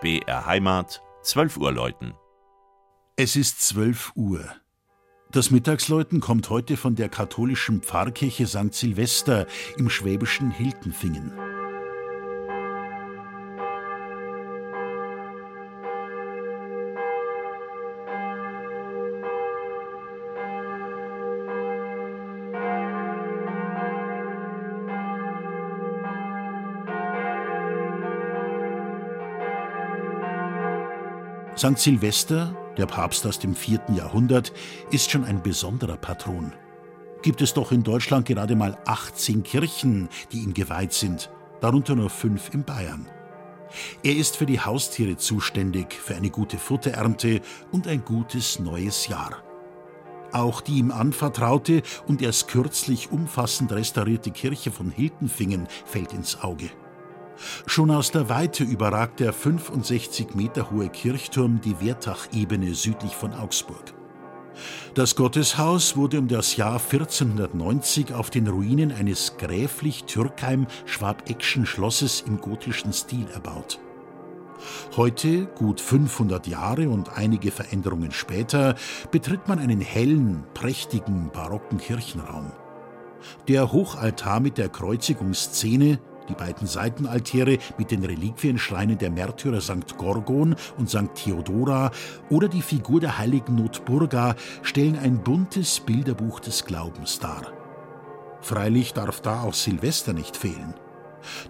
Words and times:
BR 0.00 0.46
Heimat, 0.46 1.02
12 1.22 1.58
Uhr 1.58 1.72
läuten. 1.72 2.14
Es 3.16 3.36
ist 3.36 3.60
12 3.60 4.12
Uhr. 4.14 4.42
Das 5.30 5.50
Mittagsläuten 5.50 6.20
kommt 6.20 6.48
heute 6.48 6.78
von 6.78 6.94
der 6.94 7.10
katholischen 7.10 7.82
Pfarrkirche 7.82 8.46
St. 8.46 8.72
Silvester 8.72 9.46
im 9.76 9.90
schwäbischen 9.90 10.50
Hiltenfingen. 10.50 11.32
St. 31.56 31.78
Silvester, 31.78 32.54
der 32.76 32.86
Papst 32.86 33.26
aus 33.26 33.38
dem 33.38 33.54
vierten 33.54 33.94
Jahrhundert, 33.94 34.52
ist 34.90 35.10
schon 35.10 35.24
ein 35.24 35.42
besonderer 35.42 35.96
Patron. 35.96 36.52
Gibt 37.22 37.42
es 37.42 37.52
doch 37.52 37.72
in 37.72 37.82
Deutschland 37.82 38.26
gerade 38.26 38.56
mal 38.56 38.78
18 38.86 39.42
Kirchen, 39.42 40.08
die 40.32 40.40
ihm 40.40 40.54
geweiht 40.54 40.92
sind, 40.92 41.30
darunter 41.60 41.96
nur 41.96 42.08
fünf 42.08 42.54
in 42.54 42.64
Bayern. 42.64 43.06
Er 44.02 44.16
ist 44.16 44.36
für 44.36 44.46
die 44.46 44.60
Haustiere 44.60 45.16
zuständig, 45.16 45.92
für 45.92 46.14
eine 46.14 46.30
gute 46.30 46.56
Futterernte 46.56 47.40
und 47.70 47.86
ein 47.86 48.04
gutes 48.04 48.58
neues 48.58 49.08
Jahr. 49.08 49.42
Auch 50.32 50.60
die 50.60 50.78
ihm 50.78 50.92
anvertraute 50.92 51.82
und 52.06 52.22
erst 52.22 52.48
kürzlich 52.48 53.10
umfassend 53.10 53.72
restaurierte 53.72 54.30
Kirche 54.30 54.70
von 54.70 54.90
Hiltenfingen 54.90 55.66
fällt 55.84 56.12
ins 56.12 56.40
Auge. 56.40 56.70
Schon 57.66 57.90
aus 57.90 58.10
der 58.10 58.28
Weite 58.28 58.64
überragt 58.64 59.20
der 59.20 59.32
65 59.32 60.34
Meter 60.34 60.70
hohe 60.70 60.88
Kirchturm 60.88 61.60
die 61.60 61.80
Wertach-Ebene 61.80 62.74
südlich 62.74 63.16
von 63.16 63.32
Augsburg. 63.34 63.94
Das 64.94 65.16
Gotteshaus 65.16 65.96
wurde 65.96 66.18
um 66.18 66.28
das 66.28 66.56
Jahr 66.56 66.80
1490 66.80 68.12
auf 68.12 68.28
den 68.30 68.46
Ruinen 68.48 68.92
eines 68.92 69.36
gräflich-türkheim-schwabeckschen 69.38 71.64
Schlosses 71.66 72.22
im 72.26 72.40
gotischen 72.40 72.92
Stil 72.92 73.26
erbaut. 73.32 73.78
Heute, 74.96 75.46
gut 75.46 75.80
500 75.80 76.46
Jahre 76.46 76.90
und 76.90 77.16
einige 77.16 77.50
Veränderungen 77.50 78.12
später, 78.12 78.74
betritt 79.10 79.48
man 79.48 79.58
einen 79.58 79.80
hellen, 79.80 80.44
prächtigen, 80.52 81.30
barocken 81.32 81.78
Kirchenraum. 81.78 82.52
Der 83.48 83.72
Hochaltar 83.72 84.40
mit 84.40 84.58
der 84.58 84.68
Kreuzigungsszene 84.68 85.98
die 86.30 86.34
beiden 86.34 86.66
Seitenaltäre 86.66 87.58
mit 87.76 87.90
den 87.90 88.04
Reliquienschreinen 88.04 88.96
der 88.96 89.10
Märtyrer 89.10 89.60
St. 89.60 89.96
Gorgon 89.98 90.54
und 90.78 90.88
St. 90.88 91.14
Theodora 91.14 91.90
oder 92.30 92.48
die 92.48 92.62
Figur 92.62 93.00
der 93.00 93.18
heiligen 93.18 93.56
Notburga 93.56 94.36
stellen 94.62 94.98
ein 94.98 95.22
buntes 95.22 95.80
Bilderbuch 95.80 96.40
des 96.40 96.64
Glaubens 96.64 97.18
dar. 97.18 97.52
Freilich 98.40 98.94
darf 98.94 99.20
da 99.20 99.42
auch 99.42 99.54
Silvester 99.54 100.12
nicht 100.12 100.36
fehlen. 100.36 100.74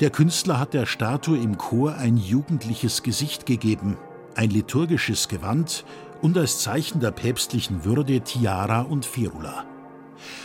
Der 0.00 0.10
Künstler 0.10 0.58
hat 0.58 0.72
der 0.72 0.86
Statue 0.86 1.36
im 1.36 1.58
Chor 1.58 1.96
ein 1.96 2.16
jugendliches 2.16 3.02
Gesicht 3.02 3.44
gegeben, 3.44 3.98
ein 4.34 4.50
liturgisches 4.50 5.28
Gewand 5.28 5.84
und 6.22 6.38
als 6.38 6.60
Zeichen 6.60 7.00
der 7.00 7.10
päpstlichen 7.10 7.84
Würde 7.84 8.20
Tiara 8.20 8.82
und 8.82 9.04
Firula. 9.04 9.64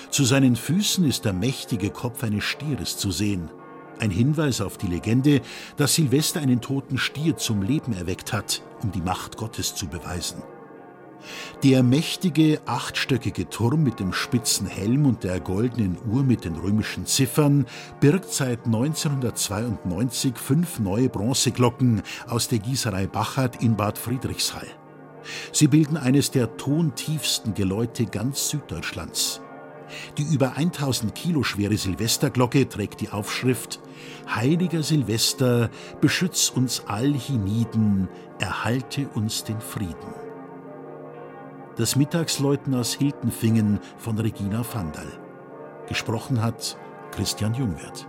Zu 0.09 0.25
seinen 0.25 0.55
Füßen 0.55 1.05
ist 1.05 1.23
der 1.23 1.33
mächtige 1.33 1.89
Kopf 1.89 2.23
eines 2.23 2.43
Stieres 2.43 2.97
zu 2.97 3.11
sehen– 3.11 3.49
ein 4.03 4.11
Hinweis 4.11 4.59
auf 4.59 4.77
die 4.77 4.87
Legende, 4.87 5.41
dass 5.77 5.95
Silvester 5.95 6.41
einen 6.41 6.59
toten 6.59 6.97
Stier 6.97 7.37
zum 7.37 7.61
Leben 7.61 7.93
erweckt 7.93 8.33
hat, 8.33 8.61
um 8.83 8.91
die 8.91 9.01
Macht 9.01 9.37
Gottes 9.37 9.75
zu 9.75 9.87
beweisen. 9.87 10.43
Der 11.63 11.83
mächtige 11.83 12.59
achtstöckige 12.65 13.49
Turm 13.49 13.83
mit 13.83 14.01
dem 14.01 14.11
spitzen 14.11 14.67
Helm 14.67 15.05
und 15.05 15.23
der 15.23 15.39
goldenen 15.39 15.97
Uhr 16.05 16.23
mit 16.23 16.43
den 16.43 16.55
römischen 16.55 17.05
Ziffern 17.05 17.65
birgt 18.01 18.33
seit 18.33 18.65
1992 18.65 20.35
fünf 20.35 20.79
neue 20.79 21.07
Bronzeglocken 21.07 22.01
aus 22.27 22.49
der 22.49 22.59
Gießerei 22.59 23.07
Bachert 23.07 23.63
in 23.63 23.77
Bad 23.77 23.97
Friedrichshall. 23.97 24.67
Sie 25.53 25.67
bilden 25.67 25.95
eines 25.95 26.29
der 26.31 26.57
tontiefsten 26.57 27.53
Geläute 27.53 28.05
ganz 28.05 28.49
Süddeutschlands. 28.49 29.42
Die 30.17 30.23
über 30.23 30.57
1000 30.57 31.13
Kilo 31.15 31.43
schwere 31.43 31.77
Silvesterglocke 31.77 32.67
trägt 32.69 33.01
die 33.01 33.09
Aufschrift 33.09 33.79
Heiliger 34.33 34.83
Silvester, 34.83 35.69
beschütz 36.01 36.49
uns 36.49 36.83
all 36.87 37.13
hienieden, 37.13 38.09
erhalte 38.39 39.07
uns 39.13 39.43
den 39.43 39.59
Frieden. 39.59 40.13
Das 41.75 41.95
Mittagsläuten 41.95 42.75
aus 42.75 42.93
Hiltenfingen 42.93 43.79
von 43.97 44.17
Regina 44.19 44.63
Vandal. 44.73 45.07
Gesprochen 45.87 46.41
hat 46.41 46.77
Christian 47.11 47.53
Jungwirth. 47.53 48.07